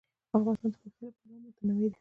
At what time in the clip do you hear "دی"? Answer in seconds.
1.89-1.89